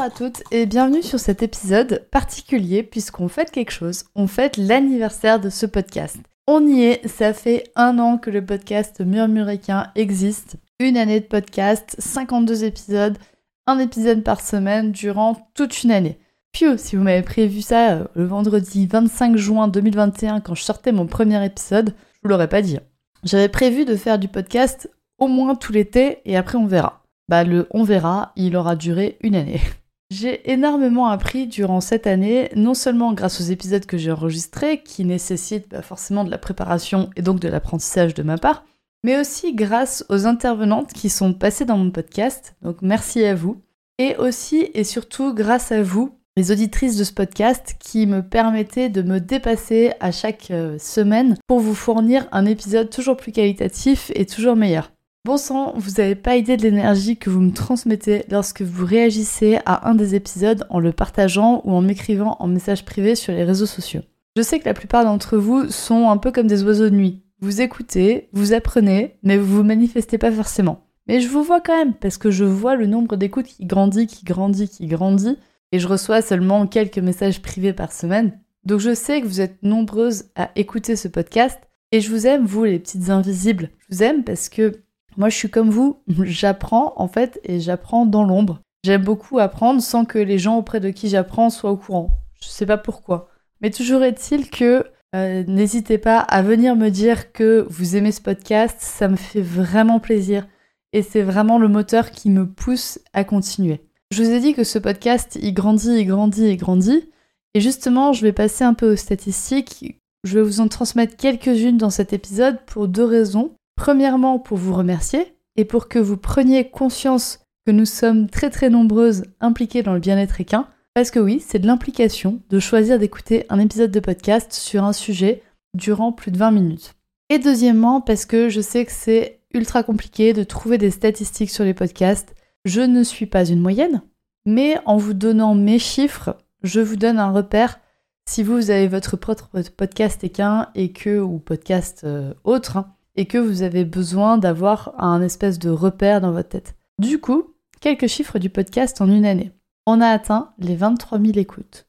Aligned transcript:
Bonjour 0.00 0.14
à 0.14 0.16
toutes 0.16 0.42
et 0.50 0.64
bienvenue 0.64 1.02
sur 1.02 1.20
cet 1.20 1.42
épisode 1.42 2.06
particulier 2.10 2.82
puisqu'on 2.82 3.28
fête 3.28 3.50
quelque 3.50 3.70
chose. 3.70 4.04
On 4.14 4.26
fête 4.26 4.56
l'anniversaire 4.56 5.38
de 5.38 5.50
ce 5.50 5.66
podcast. 5.66 6.16
On 6.46 6.66
y 6.66 6.84
est, 6.84 7.06
ça 7.06 7.34
fait 7.34 7.64
un 7.76 7.98
an 7.98 8.16
que 8.16 8.30
le 8.30 8.42
podcast 8.42 9.02
Murmuréquin 9.02 9.88
existe. 9.96 10.56
Une 10.78 10.96
année 10.96 11.20
de 11.20 11.26
podcast, 11.26 11.96
52 11.98 12.64
épisodes, 12.64 13.18
un 13.66 13.78
épisode 13.78 14.22
par 14.22 14.40
semaine 14.40 14.90
durant 14.90 15.36
toute 15.52 15.82
une 15.82 15.90
année. 15.90 16.18
Puis, 16.50 16.64
si 16.78 16.96
vous 16.96 17.02
m'avez 17.02 17.20
prévu 17.20 17.60
ça 17.60 17.90
euh, 17.90 18.04
le 18.14 18.24
vendredi 18.24 18.86
25 18.86 19.36
juin 19.36 19.68
2021 19.68 20.40
quand 20.40 20.54
je 20.54 20.62
sortais 20.62 20.92
mon 20.92 21.06
premier 21.06 21.44
épisode, 21.44 21.90
je 21.90 22.20
vous 22.22 22.30
l'aurais 22.30 22.48
pas 22.48 22.62
dit. 22.62 22.78
J'avais 23.22 23.50
prévu 23.50 23.84
de 23.84 23.96
faire 23.96 24.18
du 24.18 24.28
podcast 24.28 24.90
au 25.18 25.26
moins 25.26 25.56
tout 25.56 25.72
l'été 25.72 26.22
et 26.24 26.38
après 26.38 26.56
on 26.56 26.64
verra. 26.66 27.02
Bah 27.28 27.44
le 27.44 27.68
on 27.70 27.84
verra, 27.84 28.32
il 28.34 28.56
aura 28.56 28.76
duré 28.76 29.18
une 29.20 29.36
année. 29.36 29.60
J'ai 30.10 30.50
énormément 30.50 31.06
appris 31.06 31.46
durant 31.46 31.80
cette 31.80 32.08
année, 32.08 32.50
non 32.56 32.74
seulement 32.74 33.12
grâce 33.12 33.40
aux 33.40 33.44
épisodes 33.44 33.86
que 33.86 33.96
j'ai 33.96 34.10
enregistrés, 34.10 34.82
qui 34.82 35.04
nécessitent 35.04 35.68
bah, 35.70 35.82
forcément 35.82 36.24
de 36.24 36.30
la 36.32 36.38
préparation 36.38 37.10
et 37.14 37.22
donc 37.22 37.38
de 37.38 37.48
l'apprentissage 37.48 38.12
de 38.14 38.24
ma 38.24 38.36
part, 38.36 38.64
mais 39.04 39.20
aussi 39.20 39.54
grâce 39.54 40.04
aux 40.08 40.26
intervenantes 40.26 40.92
qui 40.92 41.10
sont 41.10 41.32
passées 41.32 41.64
dans 41.64 41.78
mon 41.78 41.92
podcast, 41.92 42.56
donc 42.62 42.78
merci 42.82 43.24
à 43.24 43.36
vous, 43.36 43.62
et 43.98 44.16
aussi 44.16 44.68
et 44.74 44.82
surtout 44.82 45.32
grâce 45.32 45.70
à 45.70 45.80
vous, 45.80 46.12
les 46.36 46.50
auditrices 46.50 46.96
de 46.96 47.04
ce 47.04 47.12
podcast, 47.12 47.76
qui 47.78 48.08
me 48.08 48.22
permettaient 48.22 48.88
de 48.88 49.02
me 49.02 49.20
dépasser 49.20 49.92
à 50.00 50.10
chaque 50.10 50.50
euh, 50.50 50.76
semaine 50.78 51.36
pour 51.46 51.60
vous 51.60 51.74
fournir 51.74 52.26
un 52.32 52.46
épisode 52.46 52.90
toujours 52.90 53.16
plus 53.16 53.30
qualitatif 53.30 54.10
et 54.16 54.26
toujours 54.26 54.56
meilleur. 54.56 54.90
Bon 55.26 55.36
sang, 55.36 55.74
vous 55.76 55.90
n'avez 55.98 56.14
pas 56.14 56.36
idée 56.36 56.56
de 56.56 56.62
l'énergie 56.62 57.18
que 57.18 57.28
vous 57.28 57.40
me 57.40 57.52
transmettez 57.52 58.24
lorsque 58.30 58.62
vous 58.62 58.86
réagissez 58.86 59.58
à 59.66 59.86
un 59.90 59.94
des 59.94 60.14
épisodes 60.14 60.66
en 60.70 60.80
le 60.80 60.92
partageant 60.92 61.60
ou 61.64 61.72
en 61.72 61.82
m'écrivant 61.82 62.38
en 62.40 62.46
message 62.46 62.86
privé 62.86 63.14
sur 63.14 63.34
les 63.34 63.44
réseaux 63.44 63.66
sociaux. 63.66 64.00
Je 64.34 64.40
sais 64.40 64.58
que 64.58 64.64
la 64.64 64.72
plupart 64.72 65.04
d'entre 65.04 65.36
vous 65.36 65.68
sont 65.68 66.08
un 66.08 66.16
peu 66.16 66.32
comme 66.32 66.46
des 66.46 66.62
oiseaux 66.62 66.88
de 66.88 66.96
nuit. 66.96 67.22
Vous 67.40 67.60
écoutez, 67.60 68.30
vous 68.32 68.54
apprenez, 68.54 69.18
mais 69.22 69.36
vous 69.36 69.56
vous 69.56 69.62
manifestez 69.62 70.16
pas 70.16 70.32
forcément. 70.32 70.86
Mais 71.06 71.20
je 71.20 71.28
vous 71.28 71.42
vois 71.42 71.60
quand 71.60 71.76
même, 71.76 71.92
parce 71.92 72.16
que 72.16 72.30
je 72.30 72.44
vois 72.44 72.74
le 72.74 72.86
nombre 72.86 73.16
d'écoutes 73.16 73.46
qui 73.46 73.66
grandit, 73.66 74.06
qui 74.06 74.24
grandit, 74.24 74.68
qui 74.68 74.86
grandit, 74.86 75.36
et 75.72 75.78
je 75.78 75.88
reçois 75.88 76.22
seulement 76.22 76.66
quelques 76.66 76.98
messages 76.98 77.42
privés 77.42 77.74
par 77.74 77.92
semaine. 77.92 78.40
Donc 78.64 78.80
je 78.80 78.94
sais 78.94 79.20
que 79.20 79.26
vous 79.26 79.42
êtes 79.42 79.62
nombreuses 79.62 80.30
à 80.34 80.50
écouter 80.56 80.96
ce 80.96 81.08
podcast, 81.08 81.58
et 81.92 82.00
je 82.00 82.10
vous 82.10 82.26
aime, 82.26 82.46
vous 82.46 82.64
les 82.64 82.78
petites 82.78 83.10
invisibles. 83.10 83.68
Je 83.80 83.96
vous 83.96 84.02
aime 84.02 84.24
parce 84.24 84.48
que 84.48 84.80
moi, 85.20 85.28
je 85.28 85.36
suis 85.36 85.50
comme 85.50 85.68
vous, 85.68 86.02
j'apprends 86.08 86.94
en 86.96 87.06
fait 87.06 87.40
et 87.44 87.60
j'apprends 87.60 88.06
dans 88.06 88.24
l'ombre. 88.24 88.62
J'aime 88.86 89.04
beaucoup 89.04 89.38
apprendre 89.38 89.82
sans 89.82 90.06
que 90.06 90.18
les 90.18 90.38
gens 90.38 90.56
auprès 90.56 90.80
de 90.80 90.88
qui 90.88 91.10
j'apprends 91.10 91.50
soient 91.50 91.72
au 91.72 91.76
courant. 91.76 92.08
Je 92.42 92.48
sais 92.48 92.64
pas 92.64 92.78
pourquoi. 92.78 93.28
Mais 93.60 93.68
toujours 93.68 94.02
est-il 94.02 94.48
que 94.48 94.86
euh, 95.14 95.44
n'hésitez 95.46 95.98
pas 95.98 96.20
à 96.20 96.40
venir 96.40 96.74
me 96.74 96.88
dire 96.88 97.32
que 97.32 97.66
vous 97.68 97.96
aimez 97.96 98.12
ce 98.12 98.22
podcast, 98.22 98.78
ça 98.80 99.08
me 99.08 99.16
fait 99.16 99.42
vraiment 99.42 100.00
plaisir 100.00 100.46
et 100.94 101.02
c'est 101.02 101.20
vraiment 101.20 101.58
le 101.58 101.68
moteur 101.68 102.12
qui 102.12 102.30
me 102.30 102.46
pousse 102.48 102.98
à 103.12 103.22
continuer. 103.22 103.82
Je 104.12 104.22
vous 104.22 104.30
ai 104.30 104.40
dit 104.40 104.54
que 104.54 104.64
ce 104.64 104.78
podcast, 104.78 105.38
il 105.42 105.52
grandit, 105.52 105.98
il 105.98 106.06
grandit, 106.06 106.48
il 106.48 106.56
grandit. 106.56 107.10
Et 107.52 107.60
justement, 107.60 108.14
je 108.14 108.22
vais 108.22 108.32
passer 108.32 108.64
un 108.64 108.72
peu 108.72 108.92
aux 108.92 108.96
statistiques. 108.96 110.00
Je 110.24 110.38
vais 110.38 110.42
vous 110.42 110.60
en 110.60 110.68
transmettre 110.68 111.18
quelques-unes 111.18 111.76
dans 111.76 111.90
cet 111.90 112.14
épisode 112.14 112.58
pour 112.64 112.88
deux 112.88 113.04
raisons. 113.04 113.52
Premièrement, 113.80 114.38
pour 114.38 114.58
vous 114.58 114.74
remercier 114.74 115.34
et 115.56 115.64
pour 115.64 115.88
que 115.88 115.98
vous 115.98 116.18
preniez 116.18 116.68
conscience 116.68 117.38
que 117.64 117.72
nous 117.72 117.86
sommes 117.86 118.28
très 118.28 118.50
très 118.50 118.68
nombreuses 118.68 119.24
impliquées 119.40 119.82
dans 119.82 119.94
le 119.94 120.00
bien-être 120.00 120.38
équin. 120.38 120.68
Parce 120.92 121.10
que 121.10 121.18
oui, 121.18 121.42
c'est 121.42 121.60
de 121.60 121.66
l'implication 121.66 122.42
de 122.50 122.60
choisir 122.60 122.98
d'écouter 122.98 123.46
un 123.48 123.58
épisode 123.58 123.90
de 123.90 124.00
podcast 124.00 124.52
sur 124.52 124.84
un 124.84 124.92
sujet 124.92 125.42
durant 125.72 126.12
plus 126.12 126.30
de 126.30 126.36
20 126.36 126.50
minutes. 126.50 126.92
Et 127.30 127.38
deuxièmement, 127.38 128.02
parce 128.02 128.26
que 128.26 128.50
je 128.50 128.60
sais 128.60 128.84
que 128.84 128.92
c'est 128.92 129.40
ultra 129.54 129.82
compliqué 129.82 130.34
de 130.34 130.44
trouver 130.44 130.76
des 130.76 130.90
statistiques 130.90 131.50
sur 131.50 131.64
les 131.64 131.72
podcasts. 131.72 132.34
Je 132.66 132.82
ne 132.82 133.02
suis 133.02 133.24
pas 133.24 133.46
une 133.46 133.62
moyenne, 133.62 134.02
mais 134.44 134.76
en 134.84 134.98
vous 134.98 135.14
donnant 135.14 135.54
mes 135.54 135.78
chiffres, 135.78 136.36
je 136.62 136.80
vous 136.80 136.96
donne 136.96 137.18
un 137.18 137.32
repère 137.32 137.80
si 138.28 138.42
vous 138.42 138.70
avez 138.70 138.88
votre 138.88 139.16
propre 139.16 139.48
podcast 139.74 140.22
équin 140.22 140.68
et 140.74 140.92
que, 140.92 141.18
ou 141.18 141.38
podcast 141.38 142.02
euh, 142.04 142.34
autre, 142.44 142.76
hein, 142.76 142.94
et 143.16 143.26
que 143.26 143.38
vous 143.38 143.62
avez 143.62 143.84
besoin 143.84 144.38
d'avoir 144.38 144.94
un 144.98 145.22
espèce 145.22 145.58
de 145.58 145.70
repère 145.70 146.20
dans 146.20 146.32
votre 146.32 146.50
tête. 146.50 146.76
Du 146.98 147.20
coup, 147.20 147.54
quelques 147.80 148.06
chiffres 148.06 148.38
du 148.38 148.50
podcast 148.50 149.00
en 149.00 149.08
une 149.08 149.24
année. 149.24 149.52
On 149.86 150.00
a 150.00 150.08
atteint 150.08 150.52
les 150.58 150.76
23 150.76 151.18
000 151.18 151.32
écoutes. 151.38 151.86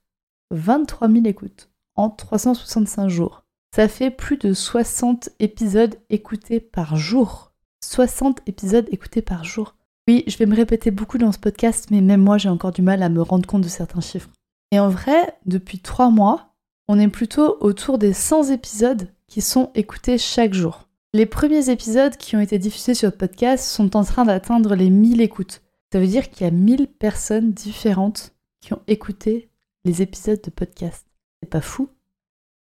23 0.51 1.09
000 1.09 1.25
écoutes 1.25 1.69
en 1.95 2.09
365 2.09 3.09
jours. 3.09 3.45
Ça 3.75 3.87
fait 3.87 4.11
plus 4.11 4.37
de 4.37 4.53
60 4.53 5.29
épisodes 5.39 5.95
écoutés 6.09 6.59
par 6.59 6.95
jour. 6.95 7.53
60 7.83 8.41
épisodes 8.45 8.87
écoutés 8.91 9.21
par 9.21 9.43
jour. 9.43 9.75
Oui, 10.07 10.23
je 10.27 10.37
vais 10.37 10.45
me 10.45 10.55
répéter 10.55 10.91
beaucoup 10.91 11.17
dans 11.17 11.31
ce 11.31 11.39
podcast, 11.39 11.87
mais 11.91 12.01
même 12.01 12.21
moi 12.21 12.37
j'ai 12.37 12.49
encore 12.49 12.71
du 12.71 12.81
mal 12.81 13.03
à 13.03 13.09
me 13.09 13.21
rendre 13.21 13.47
compte 13.47 13.61
de 13.61 13.69
certains 13.69 14.01
chiffres. 14.01 14.29
Et 14.71 14.79
en 14.79 14.89
vrai, 14.89 15.37
depuis 15.45 15.79
3 15.79 16.09
mois, 16.09 16.53
on 16.87 16.99
est 16.99 17.07
plutôt 17.07 17.57
autour 17.61 17.97
des 17.97 18.13
100 18.13 18.49
épisodes 18.51 19.07
qui 19.27 19.41
sont 19.41 19.71
écoutés 19.75 20.17
chaque 20.17 20.53
jour. 20.53 20.87
Les 21.13 21.25
premiers 21.25 21.69
épisodes 21.69 22.15
qui 22.15 22.37
ont 22.37 22.39
été 22.39 22.57
diffusés 22.57 22.93
sur 22.93 23.09
le 23.09 23.17
podcast 23.17 23.65
sont 23.65 23.97
en 23.97 24.05
train 24.05 24.23
d'atteindre 24.23 24.75
les 24.75 24.89
1000 24.89 25.19
écoutes. 25.19 25.61
Ça 25.91 25.99
veut 25.99 26.07
dire 26.07 26.29
qu'il 26.29 26.45
y 26.45 26.49
a 26.49 26.53
1000 26.53 26.87
personnes 26.87 27.51
différentes 27.51 28.33
qui 28.61 28.73
ont 28.73 28.81
écouté 28.87 29.49
les 29.83 30.01
épisodes 30.01 30.39
de 30.41 30.49
podcast. 30.49 31.05
C'est 31.43 31.49
pas 31.49 31.59
fou? 31.59 31.89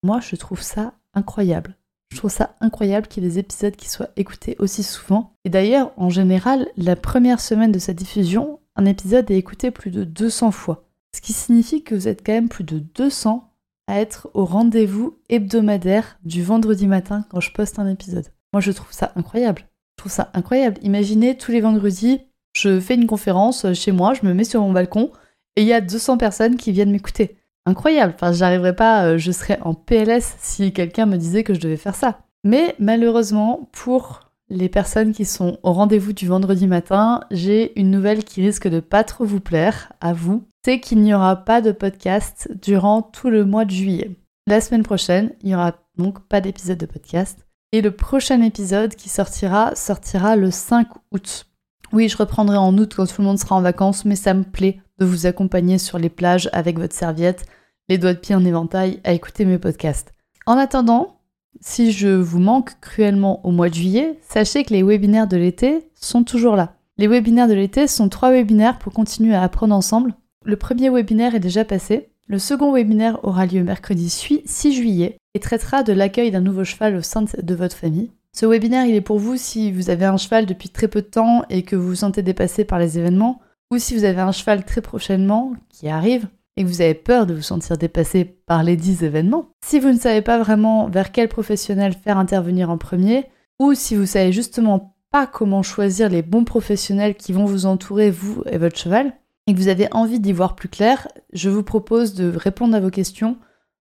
Moi, 0.01 0.19
je 0.19 0.35
trouve 0.35 0.63
ça 0.63 0.95
incroyable. 1.13 1.77
Je 2.11 2.17
trouve 2.17 2.31
ça 2.31 2.55
incroyable 2.59 3.05
qu'il 3.05 3.21
y 3.21 3.27
ait 3.27 3.29
des 3.29 3.37
épisodes 3.37 3.75
qui 3.75 3.87
soient 3.87 4.09
écoutés 4.15 4.55
aussi 4.57 4.81
souvent. 4.81 5.35
Et 5.45 5.51
d'ailleurs, 5.51 5.91
en 5.95 6.09
général, 6.09 6.69
la 6.75 6.95
première 6.95 7.41
semaine 7.41 7.71
de 7.71 7.77
sa 7.77 7.93
diffusion, 7.93 8.59
un 8.75 8.85
épisode 8.85 9.29
est 9.29 9.37
écouté 9.37 9.69
plus 9.69 9.91
de 9.91 10.03
200 10.03 10.49
fois. 10.49 10.85
Ce 11.15 11.21
qui 11.21 11.33
signifie 11.33 11.83
que 11.83 11.93
vous 11.93 12.07
êtes 12.07 12.25
quand 12.25 12.33
même 12.33 12.49
plus 12.49 12.63
de 12.63 12.79
200 12.79 13.47
à 13.85 13.99
être 13.99 14.27
au 14.33 14.45
rendez-vous 14.45 15.19
hebdomadaire 15.29 16.17
du 16.23 16.41
vendredi 16.41 16.87
matin 16.87 17.27
quand 17.29 17.41
je 17.41 17.51
poste 17.51 17.77
un 17.77 17.87
épisode. 17.87 18.25
Moi, 18.53 18.61
je 18.61 18.71
trouve 18.71 18.91
ça 18.91 19.11
incroyable. 19.15 19.63
Je 19.97 20.03
trouve 20.03 20.11
ça 20.11 20.31
incroyable. 20.33 20.77
Imaginez 20.81 21.37
tous 21.37 21.51
les 21.51 21.61
vendredis, 21.61 22.21
je 22.53 22.79
fais 22.79 22.95
une 22.95 23.07
conférence 23.07 23.73
chez 23.73 23.91
moi, 23.91 24.13
je 24.13 24.25
me 24.25 24.33
mets 24.33 24.43
sur 24.43 24.61
mon 24.61 24.71
balcon 24.71 25.11
et 25.55 25.61
il 25.61 25.67
y 25.67 25.73
a 25.73 25.81
200 25.81 26.17
personnes 26.17 26.55
qui 26.55 26.71
viennent 26.71 26.91
m'écouter. 26.91 27.37
Incroyable. 27.65 28.13
Enfin, 28.15 28.31
j'arriverais 28.31 28.75
pas, 28.75 29.05
euh, 29.05 29.17
je 29.17 29.31
serais 29.31 29.59
en 29.61 29.73
PLS 29.73 30.35
si 30.39 30.73
quelqu'un 30.73 31.05
me 31.05 31.17
disait 31.17 31.43
que 31.43 31.53
je 31.53 31.59
devais 31.59 31.77
faire 31.77 31.95
ça. 31.95 32.21
Mais 32.43 32.75
malheureusement, 32.79 33.69
pour 33.73 34.31
les 34.49 34.69
personnes 34.69 35.13
qui 35.13 35.25
sont 35.25 35.59
au 35.61 35.73
rendez-vous 35.73 36.13
du 36.13 36.27
vendredi 36.27 36.67
matin, 36.67 37.21
j'ai 37.29 37.77
une 37.79 37.91
nouvelle 37.91 38.23
qui 38.23 38.41
risque 38.41 38.67
de 38.67 38.79
pas 38.79 39.03
trop 39.03 39.25
vous 39.25 39.41
plaire, 39.41 39.93
à 40.01 40.13
vous. 40.13 40.43
C'est 40.65 40.79
qu'il 40.79 41.01
n'y 41.01 41.13
aura 41.13 41.35
pas 41.35 41.61
de 41.61 41.71
podcast 41.71 42.49
durant 42.61 43.01
tout 43.01 43.29
le 43.29 43.45
mois 43.45 43.65
de 43.65 43.71
juillet. 43.71 44.11
La 44.47 44.61
semaine 44.61 44.83
prochaine, 44.83 45.33
il 45.41 45.47
n'y 45.47 45.55
aura 45.55 45.75
donc 45.97 46.27
pas 46.27 46.41
d'épisode 46.41 46.79
de 46.79 46.85
podcast. 46.85 47.48
Et 47.71 47.81
le 47.81 47.91
prochain 47.91 48.41
épisode 48.41 48.95
qui 48.95 49.09
sortira 49.09 49.75
sortira 49.75 50.35
le 50.35 50.49
5 50.49 50.87
août. 51.11 51.45
Oui, 51.93 52.09
je 52.09 52.17
reprendrai 52.17 52.57
en 52.57 52.75
août 52.75 52.93
quand 52.95 53.05
tout 53.05 53.21
le 53.21 53.27
monde 53.27 53.37
sera 53.37 53.55
en 53.55 53.61
vacances, 53.61 54.05
mais 54.05 54.15
ça 54.15 54.33
me 54.33 54.43
plaît 54.43 54.79
de 54.97 55.05
vous 55.05 55.27
accompagner 55.27 55.77
sur 55.77 55.99
les 55.99 56.09
plages 56.09 56.49
avec 56.51 56.79
votre 56.79 56.95
serviette, 56.95 57.45
les 57.87 57.99
doigts 57.99 58.15
de 58.15 58.19
pied 58.19 58.33
en 58.33 58.43
éventail, 58.43 58.99
à 59.03 59.13
écouter 59.13 59.45
mes 59.45 59.59
podcasts. 59.59 60.13
En 60.47 60.57
attendant, 60.57 61.19
si 61.61 61.91
je 61.91 62.07
vous 62.07 62.39
manque 62.39 62.79
cruellement 62.81 63.45
au 63.45 63.51
mois 63.51 63.69
de 63.69 63.75
juillet, 63.75 64.19
sachez 64.27 64.63
que 64.63 64.73
les 64.73 64.81
webinaires 64.81 65.27
de 65.27 65.37
l'été 65.37 65.91
sont 65.93 66.23
toujours 66.23 66.55
là. 66.55 66.75
Les 66.97 67.07
webinaires 67.07 67.47
de 67.47 67.53
l'été 67.53 67.87
sont 67.87 68.09
trois 68.09 68.31
webinaires 68.31 68.79
pour 68.79 68.93
continuer 68.93 69.35
à 69.35 69.43
apprendre 69.43 69.75
ensemble. 69.75 70.15
Le 70.43 70.55
premier 70.55 70.89
webinaire 70.89 71.35
est 71.35 71.39
déjà 71.39 71.65
passé. 71.65 72.09
Le 72.31 72.37
second 72.37 72.71
webinaire 72.71 73.17
aura 73.23 73.47
lieu 73.47 73.63
mercredi 73.63 74.07
6 74.07 74.71
juillet 74.71 75.17
et 75.33 75.39
traitera 75.39 75.81
de 75.81 75.93
l'accueil 75.93 76.29
d'un 76.29 76.41
nouveau 76.41 76.63
cheval 76.63 76.95
au 76.95 77.01
sein 77.01 77.23
de 77.23 77.55
votre 77.55 77.75
famille. 77.75 78.11
Ce 78.37 78.45
webinaire, 78.45 78.85
il 78.85 78.93
est 78.93 79.01
pour 79.01 79.17
vous 79.17 79.35
si 79.35 79.71
vous 79.71 79.89
avez 79.89 80.05
un 80.05 80.17
cheval 80.17 80.45
depuis 80.45 80.69
très 80.69 80.87
peu 80.87 81.01
de 81.01 81.07
temps 81.07 81.43
et 81.49 81.63
que 81.63 81.75
vous 81.75 81.87
vous 81.87 81.95
sentez 81.95 82.21
dépassé 82.21 82.65
par 82.65 82.77
les 82.77 82.99
événements, 82.99 83.41
ou 83.71 83.79
si 83.79 83.95
vous 83.95 84.03
avez 84.03 84.21
un 84.21 84.31
cheval 84.31 84.63
très 84.63 84.81
prochainement 84.81 85.53
qui 85.69 85.89
arrive 85.89 86.27
et 86.55 86.63
que 86.63 86.67
vous 86.67 86.81
avez 86.81 86.93
peur 86.93 87.25
de 87.25 87.33
vous 87.33 87.41
sentir 87.41 87.79
dépassé 87.79 88.25
par 88.25 88.61
les 88.61 88.77
10 88.77 89.03
événements. 89.03 89.49
Si 89.65 89.79
vous 89.79 89.89
ne 89.89 89.97
savez 89.97 90.21
pas 90.21 90.37
vraiment 90.37 90.87
vers 90.87 91.11
quel 91.11 91.29
professionnel 91.29 91.93
faire 91.93 92.19
intervenir 92.19 92.69
en 92.69 92.77
premier, 92.77 93.25
ou 93.59 93.73
si 93.73 93.95
vous 93.95 94.05
savez 94.05 94.31
justement 94.31 94.95
pas 95.09 95.25
comment 95.25 95.63
choisir 95.63 96.09
les 96.09 96.21
bons 96.21 96.43
professionnels 96.43 97.15
qui 97.15 97.33
vont 97.33 97.45
vous 97.45 97.65
entourer, 97.65 98.11
vous 98.11 98.43
et 98.45 98.59
votre 98.59 98.77
cheval, 98.77 99.13
et 99.49 99.53
que 99.53 99.57
vous 99.57 99.67
avez 99.67 99.87
envie 99.91 100.19
d'y 100.19 100.31
voir 100.31 100.55
plus 100.55 100.69
clair, 100.69 101.07
je 101.33 101.49
vous 101.49 101.63
propose 101.63 102.13
de 102.13 102.31
répondre 102.35 102.75
à 102.75 102.79
vos 102.79 102.91
questions 102.91 103.37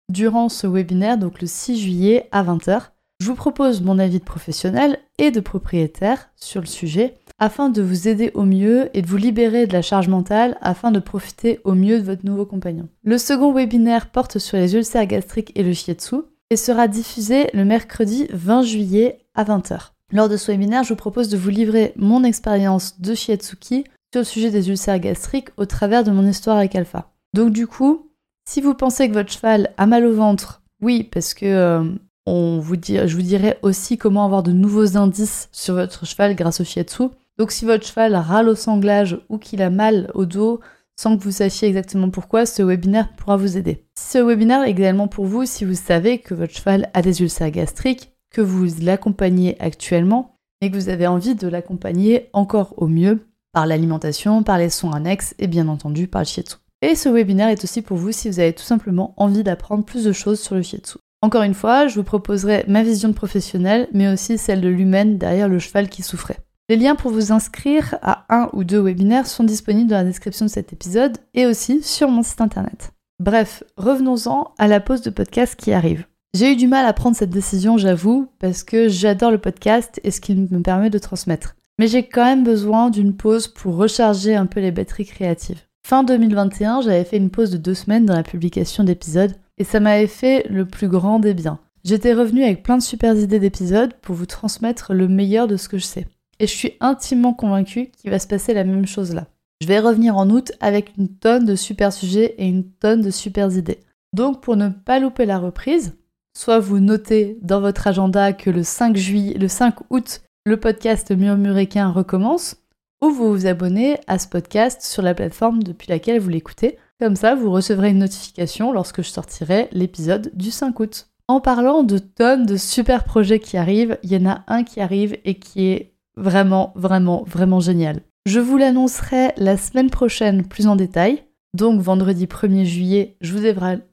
durant 0.08 0.48
ce 0.48 0.66
webinaire, 0.66 1.18
donc 1.18 1.42
le 1.42 1.46
6 1.46 1.78
juillet 1.78 2.26
à 2.32 2.42
20h. 2.42 2.84
Je 3.20 3.26
vous 3.26 3.34
propose 3.34 3.82
mon 3.82 3.98
avis 3.98 4.18
de 4.18 4.24
professionnel 4.24 4.98
et 5.18 5.30
de 5.30 5.40
propriétaire 5.40 6.30
sur 6.36 6.62
le 6.62 6.66
sujet 6.66 7.16
afin 7.38 7.68
de 7.68 7.82
vous 7.82 8.08
aider 8.08 8.30
au 8.32 8.44
mieux 8.44 8.88
et 8.94 9.02
de 9.02 9.06
vous 9.06 9.18
libérer 9.18 9.66
de 9.66 9.74
la 9.74 9.82
charge 9.82 10.08
mentale 10.08 10.56
afin 10.62 10.90
de 10.90 11.00
profiter 11.00 11.60
au 11.64 11.74
mieux 11.74 11.98
de 11.98 12.04
votre 12.04 12.24
nouveau 12.24 12.46
compagnon. 12.46 12.88
Le 13.04 13.18
second 13.18 13.52
webinaire 13.52 14.10
porte 14.10 14.38
sur 14.38 14.56
les 14.56 14.74
ulcères 14.74 15.06
gastriques 15.06 15.52
et 15.54 15.62
le 15.62 15.74
shiatsu 15.74 16.16
et 16.48 16.56
sera 16.56 16.88
diffusé 16.88 17.48
le 17.52 17.66
mercredi 17.66 18.26
20 18.32 18.62
juillet 18.62 19.18
à 19.34 19.44
20h. 19.44 19.90
Lors 20.12 20.30
de 20.30 20.38
ce 20.38 20.50
webinaire, 20.50 20.84
je 20.84 20.88
vous 20.88 20.96
propose 20.96 21.28
de 21.28 21.36
vous 21.36 21.50
livrer 21.50 21.92
mon 21.96 22.24
expérience 22.24 23.00
de 23.00 23.14
shiatsuki 23.14 23.84
sur 24.12 24.20
le 24.20 24.24
sujet 24.24 24.50
des 24.50 24.68
ulcères 24.68 24.98
gastriques 24.98 25.50
au 25.56 25.66
travers 25.66 26.04
de 26.04 26.10
mon 26.10 26.26
histoire 26.26 26.56
avec 26.56 26.74
Alpha. 26.74 27.12
Donc 27.34 27.52
du 27.52 27.66
coup, 27.66 28.10
si 28.48 28.60
vous 28.60 28.74
pensez 28.74 29.08
que 29.08 29.14
votre 29.14 29.32
cheval 29.32 29.74
a 29.76 29.86
mal 29.86 30.06
au 30.06 30.14
ventre, 30.14 30.62
oui, 30.80 31.02
parce 31.04 31.34
que 31.34 31.46
euh, 31.46 31.84
je 32.26 33.14
vous 33.14 33.22
dirai 33.22 33.58
aussi 33.62 33.98
comment 33.98 34.24
avoir 34.24 34.42
de 34.42 34.52
nouveaux 34.52 34.96
indices 34.96 35.48
sur 35.52 35.74
votre 35.74 36.06
cheval 36.06 36.34
grâce 36.34 36.60
au 36.60 36.64
shiatsu. 36.64 37.04
Donc 37.38 37.52
si 37.52 37.64
votre 37.64 37.86
cheval 37.86 38.14
râle 38.16 38.48
au 38.48 38.54
sanglage 38.54 39.18
ou 39.28 39.38
qu'il 39.38 39.62
a 39.62 39.70
mal 39.70 40.10
au 40.14 40.24
dos 40.24 40.60
sans 40.96 41.16
que 41.16 41.22
vous 41.22 41.30
sachiez 41.30 41.68
exactement 41.68 42.10
pourquoi, 42.10 42.44
ce 42.44 42.62
webinaire 42.62 43.12
pourra 43.16 43.36
vous 43.36 43.56
aider. 43.56 43.84
Ce 43.96 44.18
webinaire 44.18 44.64
est 44.64 44.70
également 44.70 45.06
pour 45.06 45.26
vous 45.26 45.44
si 45.44 45.64
vous 45.64 45.74
savez 45.74 46.18
que 46.18 46.34
votre 46.34 46.52
cheval 46.52 46.90
a 46.92 47.02
des 47.02 47.22
ulcères 47.22 47.52
gastriques, 47.52 48.12
que 48.32 48.40
vous 48.40 48.66
l'accompagnez 48.82 49.56
actuellement 49.60 50.34
et 50.60 50.70
que 50.70 50.76
vous 50.76 50.88
avez 50.88 51.06
envie 51.06 51.36
de 51.36 51.46
l'accompagner 51.46 52.30
encore 52.32 52.74
au 52.78 52.88
mieux 52.88 53.20
par 53.58 53.66
l'alimentation, 53.66 54.44
par 54.44 54.56
les 54.56 54.70
soins 54.70 54.94
annexes 54.94 55.34
et 55.40 55.48
bien 55.48 55.66
entendu 55.66 56.06
par 56.06 56.22
le 56.22 56.26
shiatsu. 56.26 56.58
Et 56.80 56.94
ce 56.94 57.08
webinaire 57.08 57.48
est 57.48 57.64
aussi 57.64 57.82
pour 57.82 57.96
vous 57.96 58.12
si 58.12 58.30
vous 58.30 58.38
avez 58.38 58.52
tout 58.52 58.62
simplement 58.62 59.14
envie 59.16 59.42
d'apprendre 59.42 59.84
plus 59.84 60.04
de 60.04 60.12
choses 60.12 60.38
sur 60.38 60.54
le 60.54 60.62
shiatsu. 60.62 60.98
Encore 61.22 61.42
une 61.42 61.54
fois, 61.54 61.88
je 61.88 61.96
vous 61.96 62.04
proposerai 62.04 62.64
ma 62.68 62.84
vision 62.84 63.08
de 63.08 63.14
professionnel, 63.14 63.88
mais 63.92 64.06
aussi 64.12 64.38
celle 64.38 64.60
de 64.60 64.68
l'humaine 64.68 65.18
derrière 65.18 65.48
le 65.48 65.58
cheval 65.58 65.88
qui 65.88 66.02
souffrait. 66.02 66.38
Les 66.68 66.76
liens 66.76 66.94
pour 66.94 67.10
vous 67.10 67.32
inscrire 67.32 67.96
à 68.00 68.26
un 68.28 68.48
ou 68.52 68.62
deux 68.62 68.80
webinaires 68.80 69.26
sont 69.26 69.42
disponibles 69.42 69.90
dans 69.90 69.96
la 69.96 70.04
description 70.04 70.46
de 70.46 70.50
cet 70.52 70.72
épisode 70.72 71.18
et 71.34 71.46
aussi 71.46 71.82
sur 71.82 72.10
mon 72.10 72.22
site 72.22 72.40
internet. 72.40 72.92
Bref, 73.18 73.64
revenons-en 73.76 74.52
à 74.58 74.68
la 74.68 74.78
pause 74.78 75.02
de 75.02 75.10
podcast 75.10 75.56
qui 75.56 75.72
arrive. 75.72 76.06
J'ai 76.32 76.52
eu 76.52 76.56
du 76.56 76.68
mal 76.68 76.86
à 76.86 76.92
prendre 76.92 77.16
cette 77.16 77.30
décision, 77.30 77.76
j'avoue, 77.76 78.30
parce 78.38 78.62
que 78.62 78.86
j'adore 78.86 79.32
le 79.32 79.38
podcast 79.38 80.00
et 80.04 80.12
ce 80.12 80.20
qu'il 80.20 80.46
me 80.48 80.62
permet 80.62 80.90
de 80.90 80.98
transmettre. 80.98 81.56
Mais 81.78 81.86
j'ai 81.86 82.02
quand 82.02 82.24
même 82.24 82.44
besoin 82.44 82.90
d'une 82.90 83.14
pause 83.14 83.48
pour 83.48 83.76
recharger 83.76 84.34
un 84.34 84.46
peu 84.46 84.60
les 84.60 84.72
batteries 84.72 85.06
créatives. 85.06 85.62
Fin 85.86 86.04
2021, 86.04 86.82
j'avais 86.82 87.04
fait 87.04 87.16
une 87.16 87.30
pause 87.30 87.50
de 87.50 87.56
deux 87.56 87.74
semaines 87.74 88.04
dans 88.04 88.16
la 88.16 88.22
publication 88.22 88.84
d'épisodes 88.84 89.34
et 89.56 89.64
ça 89.64 89.80
m'avait 89.80 90.06
fait 90.06 90.46
le 90.50 90.66
plus 90.66 90.88
grand 90.88 91.18
des 91.18 91.34
biens. 91.34 91.60
J'étais 91.84 92.12
revenue 92.12 92.42
avec 92.42 92.62
plein 92.62 92.76
de 92.76 92.82
super 92.82 93.16
idées 93.16 93.38
d'épisodes 93.38 93.94
pour 94.02 94.14
vous 94.14 94.26
transmettre 94.26 94.92
le 94.92 95.08
meilleur 95.08 95.46
de 95.46 95.56
ce 95.56 95.68
que 95.68 95.78
je 95.78 95.84
sais. 95.84 96.06
Et 96.40 96.46
je 96.46 96.52
suis 96.52 96.74
intimement 96.80 97.32
convaincue 97.32 97.90
qu'il 97.96 98.10
va 98.10 98.18
se 98.18 98.26
passer 98.26 98.54
la 98.54 98.64
même 98.64 98.86
chose 98.86 99.14
là. 99.14 99.26
Je 99.60 99.66
vais 99.66 99.80
revenir 99.80 100.16
en 100.16 100.28
août 100.30 100.52
avec 100.60 100.92
une 100.98 101.08
tonne 101.08 101.44
de 101.44 101.56
super 101.56 101.92
sujets 101.92 102.34
et 102.38 102.46
une 102.46 102.64
tonne 102.64 103.00
de 103.00 103.10
super 103.10 103.50
idées. 103.56 103.80
Donc 104.12 104.42
pour 104.42 104.56
ne 104.56 104.68
pas 104.68 104.98
louper 104.98 105.26
la 105.26 105.38
reprise, 105.38 105.94
soit 106.36 106.58
vous 106.58 106.78
notez 106.78 107.38
dans 107.42 107.60
votre 107.60 107.86
agenda 107.86 108.32
que 108.32 108.50
le 108.50 108.62
5 108.62 108.96
juillet, 108.96 109.38
le 109.38 109.48
5 109.48 109.74
août, 109.90 110.20
le 110.44 110.56
podcast 110.56 111.10
Murmuréquin 111.10 111.90
recommence, 111.90 112.56
ou 113.02 113.10
vous 113.10 113.30
vous 113.32 113.46
abonnez 113.46 113.98
à 114.06 114.18
ce 114.18 114.28
podcast 114.28 114.82
sur 114.82 115.02
la 115.02 115.14
plateforme 115.14 115.62
depuis 115.62 115.88
laquelle 115.88 116.20
vous 116.20 116.30
l'écoutez. 116.30 116.78
Comme 117.00 117.16
ça, 117.16 117.34
vous 117.34 117.50
recevrez 117.50 117.90
une 117.90 117.98
notification 117.98 118.72
lorsque 118.72 119.02
je 119.02 119.08
sortirai 119.08 119.68
l'épisode 119.72 120.30
du 120.34 120.50
5 120.50 120.80
août. 120.80 121.08
En 121.28 121.40
parlant 121.40 121.82
de 121.82 121.98
tonnes 121.98 122.46
de 122.46 122.56
super 122.56 123.04
projets 123.04 123.38
qui 123.38 123.56
arrivent, 123.56 123.98
il 124.02 124.12
y 124.12 124.16
en 124.16 124.30
a 124.30 124.44
un 124.48 124.64
qui 124.64 124.80
arrive 124.80 125.16
et 125.24 125.34
qui 125.34 125.66
est 125.66 125.94
Vraiment, 126.18 126.72
vraiment, 126.74 127.22
vraiment 127.28 127.60
génial. 127.60 128.00
Je 128.26 128.40
vous 128.40 128.56
l'annoncerai 128.56 129.28
la 129.36 129.56
semaine 129.56 129.88
prochaine 129.88 130.44
plus 130.44 130.66
en 130.66 130.74
détail. 130.74 131.22
Donc 131.54 131.80
vendredi 131.80 132.26
1er 132.26 132.64
juillet, 132.64 133.16
je 133.20 133.32
vous 133.32 133.44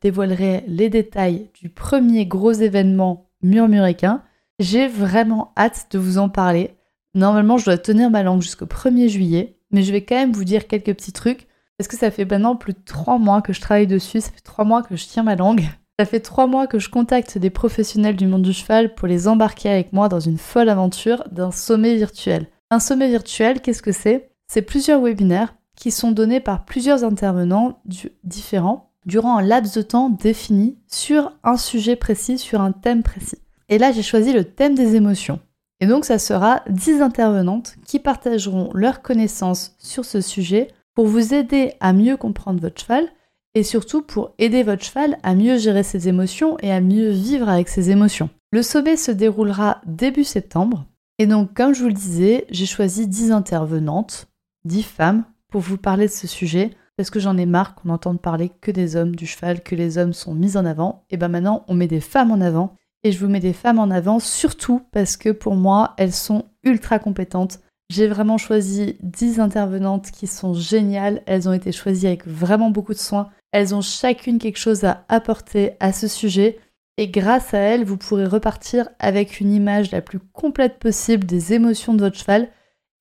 dévoilerai 0.02 0.64
les 0.68 0.90
détails 0.90 1.50
du 1.54 1.70
premier 1.70 2.26
gros 2.26 2.52
événement 2.52 3.30
murmuréquin. 3.44 4.24
J'ai 4.60 4.88
vraiment 4.88 5.52
hâte 5.58 5.88
de 5.92 6.00
vous 6.00 6.18
en 6.18 6.30
parler. 6.30 6.76
Normalement, 7.14 7.58
je 7.58 7.66
dois 7.66 7.78
tenir 7.78 8.10
ma 8.10 8.24
langue 8.24 8.42
jusqu'au 8.42 8.66
1er 8.66 9.10
juillet, 9.10 9.58
mais 9.72 9.84
je 9.84 9.92
vais 9.92 10.04
quand 10.04 10.16
même 10.16 10.32
vous 10.32 10.46
dire 10.46 10.68
quelques 10.68 10.94
petits 10.94 11.12
trucs 11.12 11.48
parce 11.78 11.88
que 11.90 11.98
ça 11.98 12.12
fait 12.12 12.26
maintenant 12.26 12.56
plus 12.56 12.74
de 12.74 12.80
3 12.86 13.18
mois 13.18 13.42
que 13.42 13.52
je 13.52 13.60
travaille 13.60 13.88
dessus, 13.88 14.22
ça 14.22 14.32
fait 14.32 14.42
3 14.42 14.64
mois 14.64 14.82
que 14.82 14.96
je 14.96 15.06
tiens 15.06 15.24
ma 15.24 15.36
langue. 15.36 15.68
Ça 15.98 16.06
fait 16.06 16.20
trois 16.20 16.46
mois 16.46 16.68
que 16.68 16.78
je 16.78 16.90
contacte 16.90 17.38
des 17.38 17.50
professionnels 17.50 18.18
du 18.18 18.28
monde 18.28 18.42
du 18.42 18.52
cheval 18.52 18.96
pour 18.96 19.08
les 19.08 19.30
embarquer 19.30 19.70
avec 19.70 19.94
moi 19.94 20.10
dans 20.10 20.20
une 20.20 20.38
folle 20.38 20.68
aventure 20.68 21.24
d'un 21.32 21.52
sommet 21.52 21.96
virtuel. 21.96 22.48
Un 22.70 22.82
sommet 22.82 23.08
virtuel, 23.08 23.62
qu'est-ce 23.62 23.82
que 23.82 23.94
c'est? 23.94 24.30
C'est 24.48 24.62
plusieurs 24.62 25.02
webinaires 25.02 25.56
qui 25.78 25.92
sont 25.92 26.12
donnés 26.12 26.42
par 26.42 26.66
plusieurs 26.66 27.06
intervenants 27.06 27.82
différents 28.26 28.92
durant 29.06 29.38
un 29.38 29.42
laps 29.42 29.74
de 29.74 29.82
temps 29.82 30.10
défini 30.10 30.78
sur 30.88 31.32
un 31.46 31.56
sujet 31.56 31.96
précis, 31.96 32.38
sur 32.38 32.60
un 32.60 32.74
thème 32.74 33.02
précis. 33.02 33.45
Et 33.70 33.78
là, 33.78 33.92
j'ai 33.92 34.04
choisi 34.04 34.34
le 34.34 34.44
thème 34.44 34.76
des 34.76 34.96
émotions. 34.96 35.40
Et 35.80 35.88
donc, 35.88 36.06
ça 36.06 36.20
sera 36.20 36.64
10 36.70 37.02
intervenantes 37.02 37.76
qui 37.86 38.00
partageront 38.00 38.70
leurs 38.74 39.02
connaissances 39.02 39.76
sur 39.80 40.06
ce 40.06 40.22
sujet 40.22 40.70
pour 40.94 41.08
vous 41.08 41.34
aider 41.34 41.74
à 41.80 41.92
mieux 41.94 42.18
comprendre 42.18 42.62
votre 42.62 42.82
cheval, 42.82 43.08
et 43.54 43.64
surtout 43.64 44.02
pour 44.02 44.34
aider 44.38 44.64
votre 44.64 44.84
cheval 44.84 45.18
à 45.24 45.34
mieux 45.34 45.58
gérer 45.58 45.84
ses 45.84 46.08
émotions 46.08 46.58
et 46.62 46.72
à 46.72 46.82
mieux 46.82 47.10
vivre 47.10 47.50
avec 47.50 47.70
ses 47.70 47.90
émotions. 47.90 48.30
Le 48.52 48.62
sommet 48.62 48.98
se 48.98 49.12
déroulera 49.12 49.82
début 49.86 50.26
septembre 50.26 50.86
et 51.18 51.28
donc 51.28 51.54
comme 51.54 51.74
je 51.74 51.82
vous 51.82 51.88
le 51.88 51.94
disais, 51.94 52.46
j'ai 52.50 52.66
choisi 52.66 53.08
10 53.08 53.32
intervenantes, 53.32 54.28
10 54.66 54.84
femmes 54.84 55.24
pour 55.50 55.62
vous 55.62 55.78
parler 55.78 56.08
de 56.08 56.12
ce 56.12 56.28
sujet 56.28 56.72
parce 56.98 57.10
que 57.10 57.20
j'en 57.20 57.38
ai 57.38 57.46
marre 57.46 57.76
qu'on 57.76 57.90
entende 57.90 58.22
parler 58.22 58.52
que 58.62 58.72
des 58.72 58.96
hommes 58.96 59.16
du 59.16 59.26
cheval, 59.26 59.62
que 59.62 59.76
les 59.76 59.98
hommes 59.98 60.14
sont 60.14 60.34
mis 60.34 60.58
en 60.58 60.66
avant. 60.66 61.06
Et 61.10 61.18
ben 61.18 61.28
maintenant, 61.28 61.66
on 61.68 61.74
met 61.74 61.88
des 61.88 62.00
femmes 62.00 62.32
en 62.32 62.42
avant 62.42 62.76
et 63.06 63.14
je 63.14 63.20
vous 63.20 63.32
mets 63.32 63.40
des 63.40 63.54
femmes 63.54 63.80
en 63.80 63.90
avant 63.92 64.20
surtout 64.20 64.82
parce 64.92 65.16
que 65.16 65.30
pour 65.30 65.56
moi, 65.56 65.94
elles 65.98 66.12
sont 66.12 66.44
ultra 66.64 67.00
compétentes 67.00 67.60
j'ai 67.90 68.08
vraiment 68.08 68.38
choisi 68.38 68.98
10 69.02 69.40
intervenantes 69.40 70.10
qui 70.12 70.28
sont 70.28 70.54
géniales. 70.54 71.22
Elles 71.28 71.48
ont 71.48 71.54
été 71.54 71.72
choisies 71.72 72.08
avec 72.08 72.28
vraiment 72.28 72.72
beaucoup 72.72 72.94
de 72.94 73.00
soin. 73.00 73.30
Elles 73.52 73.76
ont 73.76 73.82
chacune 73.82 74.40
quelque 74.40 74.58
chose 74.58 74.84
à 74.84 75.06
apporter 75.08 75.74
à 75.80 75.94
ce 75.94 76.08
sujet. 76.08 76.58
Et 76.98 77.10
grâce 77.10 77.54
à 77.54 77.60
elles, 77.60 77.84
vous 77.84 77.98
pourrez 77.98 78.26
repartir 78.26 78.90
avec 79.00 79.40
une 79.40 79.54
image 79.54 79.92
la 79.92 80.02
plus 80.02 80.20
complète 80.20 80.80
possible 80.80 81.26
des 81.26 81.54
émotions 81.54 81.94
de 81.94 82.02
votre 82.02 82.18
cheval 82.18 82.50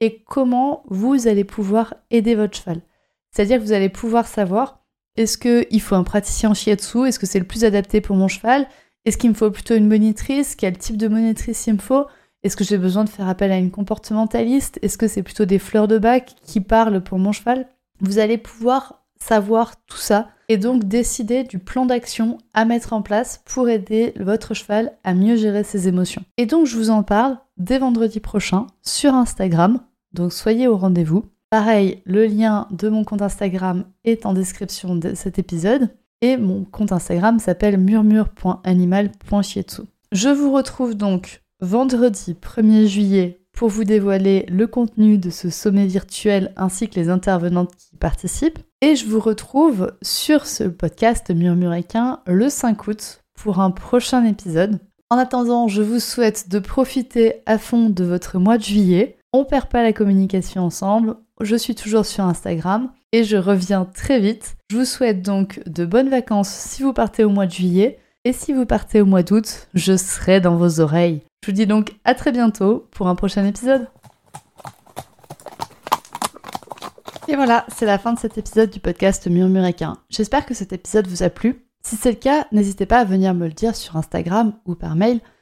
et 0.00 0.22
comment 0.24 0.82
vous 0.88 1.28
allez 1.28 1.44
pouvoir 1.44 1.94
aider 2.10 2.34
votre 2.34 2.58
cheval. 2.58 2.82
C'est-à-dire 3.30 3.58
que 3.58 3.62
vous 3.62 3.72
allez 3.72 3.88
pouvoir 3.88 4.26
savoir 4.26 4.84
est-ce 5.16 5.38
qu'il 5.38 5.80
faut 5.80 5.94
un 5.94 6.02
praticien 6.02 6.50
en 6.50 6.54
shiatsu 6.54 7.06
Est-ce 7.06 7.20
que 7.20 7.26
c'est 7.26 7.38
le 7.38 7.46
plus 7.46 7.64
adapté 7.64 8.00
pour 8.00 8.16
mon 8.16 8.26
cheval? 8.26 8.66
Est-ce 9.04 9.18
qu'il 9.18 9.30
me 9.30 9.34
faut 9.34 9.50
plutôt 9.50 9.74
une 9.74 9.88
monitrice? 9.88 10.56
Quel 10.56 10.78
type 10.78 10.96
de 10.96 11.08
monitrice 11.08 11.66
il 11.66 11.74
me 11.74 11.78
faut? 11.78 12.06
Est-ce 12.42 12.56
que 12.56 12.64
j'ai 12.64 12.78
besoin 12.78 13.04
de 13.04 13.08
faire 13.08 13.28
appel 13.28 13.52
à 13.52 13.58
une 13.58 13.70
comportementaliste? 13.70 14.78
Est-ce 14.82 14.98
que 14.98 15.08
c'est 15.08 15.22
plutôt 15.22 15.44
des 15.44 15.58
fleurs 15.58 15.88
de 15.88 15.98
bac 15.98 16.34
qui 16.42 16.60
parlent 16.60 17.02
pour 17.02 17.18
mon 17.18 17.32
cheval? 17.32 17.68
Vous 18.00 18.18
allez 18.18 18.38
pouvoir 18.38 19.04
savoir 19.18 19.84
tout 19.86 19.98
ça 19.98 20.28
et 20.48 20.58
donc 20.58 20.84
décider 20.84 21.44
du 21.44 21.58
plan 21.58 21.86
d'action 21.86 22.38
à 22.52 22.64
mettre 22.64 22.92
en 22.92 23.02
place 23.02 23.42
pour 23.46 23.68
aider 23.68 24.12
votre 24.18 24.54
cheval 24.54 24.92
à 25.04 25.14
mieux 25.14 25.36
gérer 25.36 25.64
ses 25.64 25.88
émotions. 25.88 26.24
Et 26.36 26.46
donc 26.46 26.66
je 26.66 26.76
vous 26.76 26.90
en 26.90 27.02
parle 27.02 27.38
dès 27.56 27.78
vendredi 27.78 28.20
prochain 28.20 28.66
sur 28.82 29.14
Instagram, 29.14 29.80
donc 30.12 30.32
soyez 30.32 30.68
au 30.68 30.76
rendez-vous. 30.76 31.24
Pareil, 31.50 32.02
le 32.04 32.26
lien 32.26 32.66
de 32.72 32.88
mon 32.88 33.04
compte 33.04 33.22
Instagram 33.22 33.84
est 34.04 34.26
en 34.26 34.34
description 34.34 34.96
de 34.96 35.14
cet 35.14 35.38
épisode 35.38 35.90
et 36.24 36.36
mon 36.38 36.64
compte 36.64 36.92
Instagram 36.92 37.38
s'appelle 37.38 37.76
murmure.animal.chietsu. 37.76 39.82
Je 40.10 40.30
vous 40.30 40.50
retrouve 40.52 40.94
donc 40.94 41.42
vendredi 41.60 42.34
1er 42.40 42.86
juillet 42.86 43.42
pour 43.52 43.68
vous 43.68 43.84
dévoiler 43.84 44.46
le 44.48 44.66
contenu 44.66 45.18
de 45.18 45.28
ce 45.28 45.50
sommet 45.50 45.86
virtuel 45.86 46.54
ainsi 46.56 46.88
que 46.88 46.98
les 46.98 47.10
intervenantes 47.10 47.76
qui 47.76 47.94
participent. 47.96 48.60
Et 48.80 48.96
je 48.96 49.04
vous 49.04 49.20
retrouve 49.20 49.92
sur 50.00 50.46
ce 50.46 50.64
podcast 50.64 51.30
Murmuréquin 51.30 52.20
le 52.26 52.48
5 52.48 52.86
août 52.86 53.20
pour 53.34 53.60
un 53.60 53.70
prochain 53.70 54.24
épisode. 54.24 54.78
En 55.10 55.18
attendant, 55.18 55.68
je 55.68 55.82
vous 55.82 56.00
souhaite 56.00 56.48
de 56.48 56.58
profiter 56.58 57.42
à 57.44 57.58
fond 57.58 57.90
de 57.90 58.04
votre 58.04 58.38
mois 58.38 58.56
de 58.56 58.64
juillet. 58.64 59.18
On 59.34 59.44
perd 59.44 59.66
pas 59.66 59.82
la 59.82 59.92
communication 59.92 60.62
ensemble, 60.62 61.16
je 61.40 61.56
suis 61.56 61.74
toujours 61.74 62.06
sur 62.06 62.24
Instagram 62.24 62.90
et 63.14 63.22
je 63.22 63.36
reviens 63.36 63.84
très 63.84 64.18
vite. 64.18 64.56
Je 64.72 64.76
vous 64.76 64.84
souhaite 64.84 65.22
donc 65.22 65.62
de 65.66 65.86
bonnes 65.86 66.08
vacances 66.08 66.48
si 66.48 66.82
vous 66.82 66.92
partez 66.92 67.22
au 67.22 67.30
mois 67.30 67.46
de 67.46 67.52
juillet. 67.52 68.00
Et 68.24 68.32
si 68.32 68.52
vous 68.52 68.66
partez 68.66 69.00
au 69.00 69.06
mois 69.06 69.22
d'août, 69.22 69.68
je 69.72 69.96
serai 69.96 70.40
dans 70.40 70.56
vos 70.56 70.80
oreilles. 70.80 71.22
Je 71.44 71.50
vous 71.50 71.54
dis 71.54 71.68
donc 71.68 71.94
à 72.04 72.16
très 72.16 72.32
bientôt 72.32 72.88
pour 72.90 73.06
un 73.06 73.14
prochain 73.14 73.46
épisode. 73.46 73.86
Et 77.28 77.36
voilà, 77.36 77.64
c'est 77.68 77.86
la 77.86 77.98
fin 77.98 78.14
de 78.14 78.18
cet 78.18 78.36
épisode 78.36 78.70
du 78.70 78.80
podcast 78.80 79.28
Murmuréquin. 79.28 79.98
J'espère 80.10 80.44
que 80.44 80.54
cet 80.54 80.72
épisode 80.72 81.06
vous 81.06 81.22
a 81.22 81.30
plu. 81.30 81.64
Si 81.86 81.94
c'est 81.94 82.10
le 82.10 82.16
cas, 82.16 82.48
n'hésitez 82.50 82.84
pas 82.84 82.98
à 82.98 83.04
venir 83.04 83.32
me 83.32 83.46
le 83.46 83.52
dire 83.52 83.76
sur 83.76 83.96
Instagram 83.96 84.54
ou 84.66 84.74
par 84.74 84.96
mail. 84.96 85.20